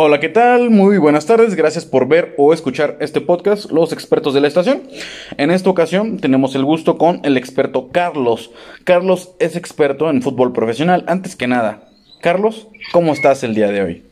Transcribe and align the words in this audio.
Hola, 0.00 0.20
¿qué 0.20 0.28
tal? 0.28 0.70
Muy 0.70 0.98
buenas 0.98 1.26
tardes. 1.26 1.56
Gracias 1.56 1.84
por 1.84 2.06
ver 2.06 2.34
o 2.38 2.52
escuchar 2.52 2.98
este 3.00 3.20
podcast, 3.20 3.70
Los 3.72 3.92
expertos 3.92 4.32
de 4.32 4.40
la 4.40 4.48
estación. 4.48 4.82
En 5.36 5.50
esta 5.50 5.70
ocasión 5.70 6.18
tenemos 6.18 6.54
el 6.54 6.64
gusto 6.64 6.98
con 6.98 7.20
el 7.24 7.36
experto 7.36 7.88
Carlos. 7.88 8.52
Carlos 8.84 9.34
es 9.40 9.56
experto 9.56 10.08
en 10.10 10.22
fútbol 10.22 10.52
profesional. 10.52 11.04
Antes 11.08 11.34
que 11.34 11.48
nada, 11.48 11.88
Carlos, 12.20 12.68
¿cómo 12.92 13.12
estás 13.12 13.42
el 13.42 13.54
día 13.54 13.72
de 13.72 13.82
hoy? 13.82 14.07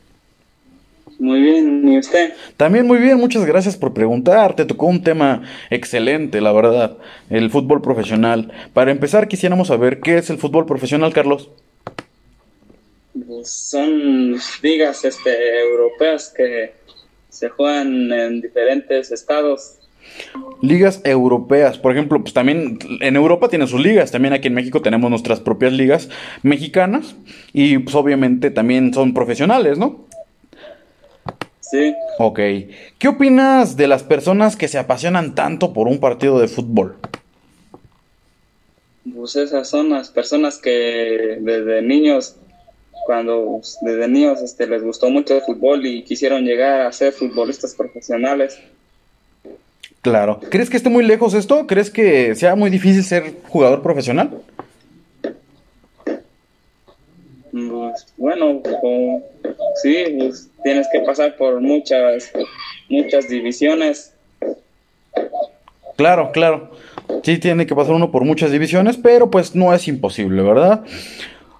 Muy 1.19 1.41
bien, 1.41 1.87
¿y 1.87 1.97
usted? 1.97 2.33
También 2.57 2.85
muy 2.85 2.99
bien, 2.99 3.17
muchas 3.17 3.45
gracias 3.45 3.75
por 3.75 3.93
preguntar. 3.93 4.55
Te 4.55 4.65
tocó 4.65 4.85
un 4.85 5.01
tema 5.01 5.41
excelente, 5.71 6.41
la 6.41 6.51
verdad, 6.51 6.97
el 7.29 7.49
fútbol 7.49 7.81
profesional. 7.81 8.51
Para 8.73 8.91
empezar, 8.91 9.27
quisiéramos 9.27 9.69
saber 9.69 9.99
qué 9.99 10.17
es 10.17 10.29
el 10.29 10.37
fútbol 10.37 10.67
profesional, 10.67 11.13
Carlos. 11.13 11.49
Pues 13.27 13.49
son 13.49 14.35
ligas 14.61 15.05
este, 15.05 15.59
europeas 15.59 16.31
que 16.35 16.73
se 17.29 17.49
juegan 17.49 18.11
en 18.11 18.41
diferentes 18.41 19.11
estados. 19.11 19.79
Ligas 20.61 21.01
europeas, 21.03 21.77
por 21.77 21.91
ejemplo, 21.91 22.21
pues 22.21 22.33
también 22.33 22.79
en 23.01 23.15
Europa 23.15 23.49
tienen 23.49 23.67
sus 23.67 23.81
ligas, 23.81 24.11
también 24.11 24.33
aquí 24.33 24.47
en 24.47 24.55
México 24.55 24.81
tenemos 24.81 25.09
nuestras 25.09 25.39
propias 25.39 25.73
ligas 25.73 26.09
mexicanas 26.41 27.15
y 27.53 27.77
pues 27.79 27.95
obviamente 27.95 28.49
también 28.49 28.93
son 28.93 29.13
profesionales, 29.13 29.77
¿no? 29.77 30.06
Sí. 31.71 31.93
Ok. 32.17 32.39
¿Qué 32.97 33.07
opinas 33.07 33.75
de 33.75 33.87
las 33.87 34.03
personas 34.03 34.55
que 34.55 34.67
se 34.67 34.77
apasionan 34.77 35.35
tanto 35.35 35.73
por 35.73 35.87
un 35.87 35.99
partido 35.99 36.39
de 36.39 36.47
fútbol? 36.47 36.95
Pues 39.15 39.35
esas 39.35 39.69
son 39.69 39.89
las 39.89 40.09
personas 40.09 40.57
que 40.57 41.37
desde 41.41 41.81
niños 41.81 42.35
cuando 43.05 43.61
desde 43.81 44.07
niños 44.09 44.41
este, 44.41 44.67
les 44.67 44.83
gustó 44.83 45.09
mucho 45.09 45.35
el 45.35 45.41
fútbol 45.41 45.85
y 45.85 46.03
quisieron 46.03 46.43
llegar 46.43 46.81
a 46.81 46.91
ser 46.91 47.13
futbolistas 47.13 47.73
profesionales. 47.73 48.59
Claro. 50.01 50.41
¿Crees 50.49 50.69
que 50.69 50.75
esté 50.75 50.89
muy 50.89 51.05
lejos 51.05 51.33
esto? 51.33 51.67
¿Crees 51.67 51.89
que 51.89 52.35
sea 52.35 52.55
muy 52.57 52.69
difícil 52.69 53.03
ser 53.03 53.35
jugador 53.47 53.81
profesional? 53.81 54.41
Pues, 57.51 58.13
bueno, 58.17 58.61
sí, 59.81 60.15
pues, 60.17 60.49
tienes 60.63 60.87
que 60.91 60.99
pasar 61.01 61.35
por 61.35 61.59
muchas, 61.61 62.31
muchas 62.89 63.29
divisiones. 63.29 64.13
Claro, 65.95 66.31
claro. 66.31 66.71
Sí, 67.23 67.37
tiene 67.37 67.65
que 67.65 67.75
pasar 67.75 67.95
uno 67.95 68.11
por 68.11 68.23
muchas 68.23 68.51
divisiones, 68.51 68.97
pero 68.97 69.31
pues 69.31 69.55
no 69.55 69.73
es 69.73 69.87
imposible, 69.87 70.41
¿verdad? 70.43 70.83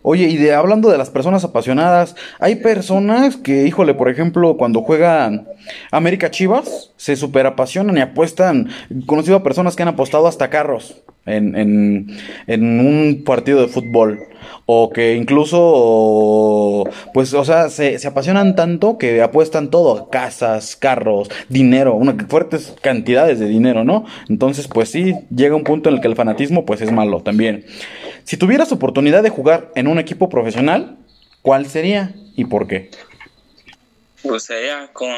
Oye, 0.02 0.26
y 0.28 0.38
de 0.38 0.54
hablando 0.54 0.90
de 0.90 0.98
las 0.98 1.10
personas 1.10 1.44
apasionadas, 1.44 2.16
hay 2.40 2.56
personas 2.56 3.36
que, 3.36 3.66
híjole, 3.66 3.94
por 3.94 4.10
ejemplo, 4.10 4.56
cuando 4.56 4.82
juegan 4.82 5.48
América 5.92 6.32
Chivas, 6.32 6.92
se 6.98 7.16
super 7.16 7.46
apasionan 7.46 7.98
y 7.98 8.02
apuestan. 8.02 8.70
He 8.90 9.06
conocido 9.06 9.38
a 9.38 9.44
personas 9.44 9.76
que 9.76 9.84
han 9.84 9.90
apostado 9.90 10.28
hasta 10.28 10.50
carros 10.50 11.04
en, 11.26 11.56
en, 11.56 12.18
en 12.48 12.80
un 12.80 13.24
partido 13.26 13.62
de 13.62 13.68
fútbol. 13.68 14.20
O 14.66 14.90
que 14.90 15.16
incluso, 15.16 16.84
pues, 17.14 17.34
o 17.34 17.46
sea, 17.46 17.70
se, 17.70 18.00
se 18.00 18.08
apasionan 18.08 18.56
tanto 18.56 18.98
que 18.98 19.22
apuestan 19.22 19.70
todo, 19.70 20.10
casas, 20.10 20.76
carros, 20.76 21.30
dinero, 21.50 22.00
fuertes 22.28 22.76
cantidades 22.82 23.40
de 23.40 23.48
dinero, 23.48 23.84
¿no? 23.84 24.06
Entonces, 24.30 24.68
pues 24.68 24.90
sí, 24.90 25.14
llega 25.34 25.56
un 25.56 25.64
punto 25.64 25.90
en 25.90 25.96
el 25.96 26.02
que 26.02 26.08
el 26.08 26.16
fanatismo, 26.16 26.66
pues, 26.66 26.82
es 26.82 26.92
malo 26.92 27.22
también. 27.22 27.66
Si 28.24 28.38
tuvieras 28.38 28.72
oportunidad 28.72 29.24
de 29.24 29.30
jugar 29.30 29.72
en 29.76 29.88
un 29.88 30.00
equipo 30.00 30.28
profesional, 30.30 30.98
¿cuál 31.42 31.66
sería 31.66 32.14
y 32.36 32.46
por 32.46 32.68
qué? 32.68 32.90
Pues 34.28 34.44
sería 34.44 34.90
con 34.94 35.10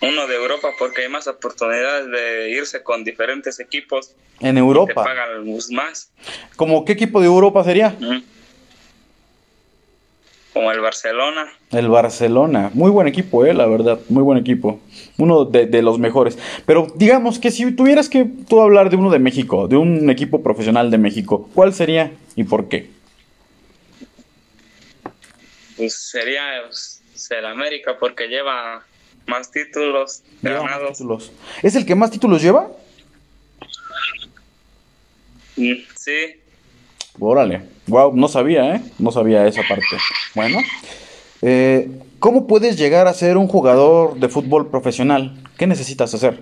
uno 0.00 0.26
de 0.26 0.34
Europa 0.34 0.68
porque 0.78 1.02
hay 1.02 1.08
más 1.08 1.26
oportunidades 1.26 2.10
de 2.10 2.50
irse 2.50 2.82
con 2.82 3.04
diferentes 3.04 3.60
equipos. 3.60 4.14
En 4.40 4.58
Europa. 4.58 4.88
Te 4.88 4.94
pagan 4.94 5.46
más. 5.70 6.10
¿Cómo 6.56 6.84
qué 6.84 6.92
equipo 6.92 7.20
de 7.20 7.26
Europa 7.26 7.62
sería? 7.64 7.96
Como 10.52 10.70
el 10.70 10.80
Barcelona. 10.80 11.50
El 11.70 11.88
Barcelona. 11.88 12.70
Muy 12.74 12.90
buen 12.90 13.08
equipo, 13.08 13.46
eh, 13.46 13.54
la 13.54 13.66
verdad. 13.66 14.00
Muy 14.08 14.22
buen 14.22 14.38
equipo. 14.38 14.80
Uno 15.16 15.44
de, 15.44 15.66
de, 15.66 15.80
los 15.80 15.98
mejores. 15.98 16.38
Pero 16.66 16.88
digamos 16.94 17.38
que 17.38 17.50
si 17.50 17.70
tuvieras 17.72 18.08
que 18.08 18.26
tú 18.48 18.60
hablar 18.60 18.90
de 18.90 18.96
uno 18.96 19.10
de 19.10 19.18
México, 19.18 19.68
de 19.68 19.76
un 19.76 20.10
equipo 20.10 20.42
profesional 20.42 20.90
de 20.90 20.98
México, 20.98 21.48
¿cuál 21.54 21.72
sería 21.72 22.12
y 22.36 22.44
por 22.44 22.68
qué? 22.68 22.90
Pues 25.76 25.94
sería 25.94 26.60
el 27.30 27.46
América 27.46 27.96
porque 27.98 28.28
lleva 28.28 28.84
más 29.26 29.50
títulos 29.50 30.22
lleva 30.42 30.60
ganados. 30.60 30.90
Más 30.90 30.98
títulos. 30.98 31.32
¿Es 31.62 31.74
el 31.76 31.86
que 31.86 31.94
más 31.94 32.10
títulos 32.10 32.42
lleva? 32.42 32.68
Sí. 35.54 36.40
Órale. 37.18 37.62
Wow, 37.86 38.16
no 38.16 38.28
sabía, 38.28 38.76
¿eh? 38.76 38.82
No 38.98 39.10
sabía 39.10 39.46
esa 39.46 39.62
parte. 39.68 39.84
Bueno. 40.34 40.58
Eh, 41.42 41.88
¿Cómo 42.18 42.46
puedes 42.46 42.78
llegar 42.78 43.08
a 43.08 43.14
ser 43.14 43.36
un 43.36 43.48
jugador 43.48 44.14
de 44.16 44.28
fútbol 44.28 44.70
profesional? 44.70 45.42
¿Qué 45.58 45.66
necesitas 45.66 46.14
hacer? 46.14 46.40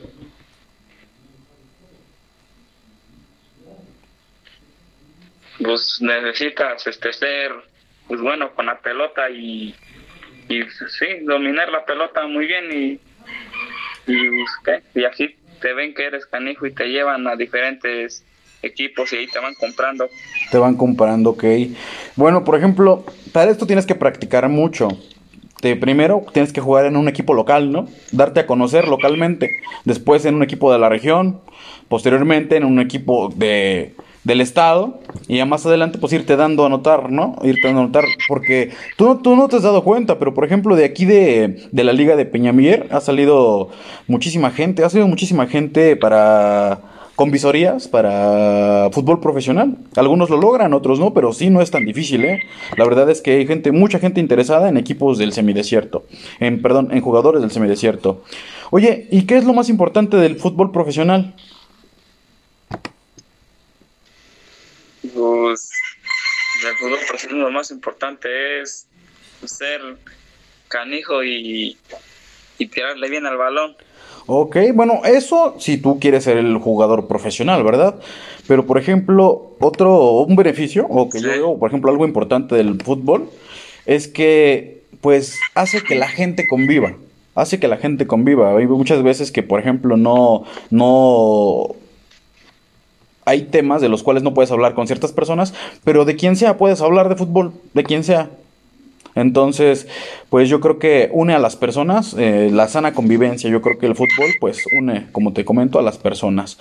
Pues 5.62 5.98
necesitas 6.00 6.86
este, 6.86 7.12
ser 7.12 7.52
pues 8.08 8.20
bueno 8.20 8.54
con 8.54 8.66
la 8.66 8.78
pelota 8.78 9.30
y, 9.30 9.74
y 10.50 10.62
sí, 10.88 11.06
dominar 11.22 11.70
la 11.70 11.84
pelota 11.84 12.26
muy 12.26 12.46
bien 12.46 12.64
y, 12.72 13.00
y, 14.10 14.18
¿qué? 14.64 14.82
y 14.94 15.04
así 15.04 15.36
te 15.60 15.72
ven 15.72 15.94
que 15.94 16.06
eres 16.06 16.26
canijo 16.26 16.66
y 16.66 16.72
te 16.72 16.88
llevan 16.88 17.26
a 17.28 17.36
diferentes 17.36 18.24
equipos 18.62 19.12
y 19.12 19.16
ahí 19.16 19.26
te 19.28 19.38
van 19.38 19.54
comprando. 19.54 20.08
Te 20.50 20.58
van 20.58 20.76
comprando, 20.76 21.30
ok. 21.30 21.44
Bueno, 22.16 22.44
por 22.44 22.58
ejemplo, 22.58 23.04
para 23.32 23.50
esto 23.50 23.66
tienes 23.66 23.86
que 23.86 23.94
practicar 23.94 24.48
mucho. 24.48 24.88
Te, 25.60 25.76
primero 25.76 26.26
tienes 26.32 26.52
que 26.52 26.60
jugar 26.60 26.86
en 26.86 26.96
un 26.96 27.08
equipo 27.08 27.32
local, 27.32 27.70
¿no? 27.70 27.86
Darte 28.10 28.40
a 28.40 28.46
conocer 28.46 28.88
localmente. 28.88 29.60
Después 29.84 30.24
en 30.24 30.34
un 30.34 30.42
equipo 30.42 30.72
de 30.72 30.78
la 30.78 30.88
región. 30.88 31.40
Posteriormente 31.88 32.56
en 32.56 32.64
un 32.64 32.80
equipo 32.80 33.32
de, 33.34 33.94
del 34.24 34.40
estado. 34.40 35.00
Y 35.28 35.38
ya 35.38 35.46
más 35.46 35.64
adelante 35.66 35.98
pues 35.98 36.12
irte 36.12 36.36
dando 36.36 36.64
a 36.66 36.68
notar, 36.68 37.10
¿no? 37.10 37.36
Irte 37.42 37.66
dando 37.66 37.80
a 37.80 37.86
notar. 37.86 38.04
Porque 38.28 38.70
tú, 38.96 39.20
tú 39.22 39.36
no 39.36 39.48
te 39.48 39.56
has 39.56 39.62
dado 39.62 39.84
cuenta, 39.84 40.18
pero 40.18 40.34
por 40.34 40.44
ejemplo 40.44 40.76
de 40.76 40.84
aquí 40.84 41.04
de, 41.04 41.68
de 41.70 41.84
la 41.84 41.92
liga 41.92 42.16
de 42.16 42.26
Peñamier 42.26 42.88
ha 42.90 43.00
salido 43.00 43.68
muchísima 44.06 44.50
gente. 44.50 44.84
Ha 44.84 44.90
salido 44.90 45.08
muchísima 45.08 45.46
gente 45.46 45.96
para 45.96 46.80
con 47.20 47.30
visorías 47.30 47.86
para 47.86 48.88
fútbol 48.92 49.20
profesional. 49.20 49.76
Algunos 49.94 50.30
lo 50.30 50.38
logran, 50.38 50.72
otros 50.72 50.98
no, 50.98 51.12
pero 51.12 51.34
sí 51.34 51.50
no 51.50 51.60
es 51.60 51.70
tan 51.70 51.84
difícil, 51.84 52.24
¿eh? 52.24 52.40
La 52.78 52.86
verdad 52.86 53.10
es 53.10 53.20
que 53.20 53.32
hay 53.32 53.46
gente, 53.46 53.72
mucha 53.72 53.98
gente 53.98 54.20
interesada 54.20 54.70
en 54.70 54.78
equipos 54.78 55.18
del 55.18 55.34
semidesierto, 55.34 56.04
en 56.38 56.62
perdón, 56.62 56.88
en 56.92 57.02
jugadores 57.02 57.42
del 57.42 57.50
semidesierto. 57.50 58.22
Oye, 58.70 59.06
¿y 59.10 59.26
qué 59.26 59.36
es 59.36 59.44
lo 59.44 59.52
más 59.52 59.68
importante 59.68 60.16
del 60.16 60.36
fútbol 60.36 60.72
profesional? 60.72 61.34
Pues 65.14 65.70
del 66.62 66.76
fútbol 66.76 66.98
profesional 67.06 67.40
lo 67.40 67.50
más 67.50 67.70
importante 67.70 68.60
es 68.60 68.86
ser 69.44 69.80
canijo 70.68 71.24
y, 71.24 71.76
y 72.58 72.66
tirarle 72.66 73.08
bien 73.08 73.26
al 73.26 73.36
balón. 73.36 73.76
Ok, 74.26 74.56
bueno, 74.74 75.00
eso 75.04 75.56
si 75.58 75.78
tú 75.78 75.98
quieres 75.98 76.24
ser 76.24 76.36
el 76.36 76.56
jugador 76.58 77.08
profesional, 77.08 77.64
¿verdad? 77.64 77.96
Pero 78.46 78.66
por 78.66 78.78
ejemplo, 78.78 79.56
otro, 79.58 80.20
un 80.20 80.36
beneficio, 80.36 80.86
o 80.88 81.08
que 81.08 81.18
sí. 81.18 81.24
yo 81.24 81.30
veo, 81.30 81.58
por 81.58 81.70
ejemplo, 81.70 81.90
algo 81.90 82.06
importante 82.06 82.54
del 82.54 82.80
fútbol, 82.80 83.28
es 83.86 84.06
que 84.06 84.82
pues 85.00 85.38
hace 85.54 85.82
que 85.82 85.94
la 85.94 86.08
gente 86.08 86.46
conviva. 86.46 86.94
Hace 87.34 87.58
que 87.58 87.68
la 87.68 87.76
gente 87.76 88.06
conviva. 88.06 88.56
Hay 88.56 88.66
muchas 88.66 89.02
veces 89.02 89.32
que, 89.32 89.42
por 89.42 89.60
ejemplo, 89.60 89.96
no, 89.96 90.44
no 90.70 91.74
hay 93.24 93.42
temas 93.42 93.80
de 93.80 93.88
los 93.88 94.02
cuales 94.02 94.22
no 94.22 94.34
puedes 94.34 94.50
hablar 94.50 94.74
con 94.74 94.86
ciertas 94.86 95.12
personas, 95.12 95.54
pero 95.84 96.04
de 96.04 96.16
quien 96.16 96.36
sea 96.36 96.56
puedes 96.56 96.80
hablar 96.80 97.08
de 97.08 97.16
fútbol, 97.16 97.52
de 97.74 97.84
quien 97.84 98.04
sea. 98.04 98.30
Entonces, 99.14 99.88
pues 100.28 100.48
yo 100.48 100.60
creo 100.60 100.78
que 100.78 101.10
une 101.12 101.34
a 101.34 101.38
las 101.38 101.56
personas, 101.56 102.14
eh, 102.18 102.50
la 102.52 102.68
sana 102.68 102.94
convivencia, 102.94 103.50
yo 103.50 103.60
creo 103.60 103.78
que 103.78 103.86
el 103.86 103.96
fútbol 103.96 104.30
pues 104.40 104.58
une, 104.78 105.08
como 105.12 105.32
te 105.32 105.44
comento, 105.44 105.78
a 105.78 105.82
las 105.82 105.98
personas. 105.98 106.58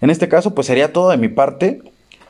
En 0.00 0.10
este 0.10 0.28
caso, 0.28 0.54
pues 0.54 0.66
sería 0.66 0.92
todo 0.92 1.10
de 1.10 1.16
mi 1.16 1.28
parte. 1.28 1.80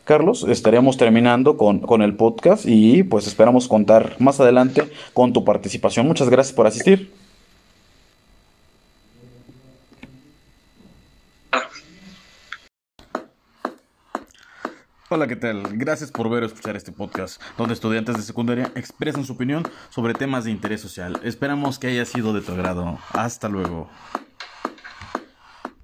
Carlos, 0.05 0.47
estaríamos 0.49 0.97
terminando 0.97 1.59
con, 1.59 1.81
con 1.81 2.01
el 2.01 2.15
podcast 2.15 2.65
y 2.67 3.03
pues 3.03 3.27
esperamos 3.27 3.69
contar 3.69 4.17
más 4.19 4.41
adelante 4.41 4.85
con 5.13 5.35
tu 5.35 5.45
participación. 5.45 6.07
Muchas 6.07 6.31
gracias 6.31 6.55
por 6.55 6.67
asistir. 6.67 7.11
Hola, 15.11 15.27
¿qué 15.27 15.37
tal? 15.37 15.63
Gracias 15.79 16.11
por 16.13 16.29
ver 16.29 16.43
o 16.43 16.47
escuchar 16.47 16.77
este 16.77 16.93
podcast, 16.93 17.41
donde 17.57 17.73
estudiantes 17.73 18.19
de 18.19 18.23
secundaria 18.23 18.71
expresan 18.75 19.25
su 19.25 19.33
opinión 19.33 19.67
sobre 19.89 20.13
temas 20.13 20.45
de 20.45 20.51
interés 20.51 20.83
social. 20.83 21.19
Esperamos 21.25 21.79
que 21.79 21.87
haya 21.87 22.05
sido 22.05 22.35
de 22.35 22.43
tu 22.43 22.53
agrado. 22.53 22.99
Hasta 23.15 23.49
luego. 23.49 23.89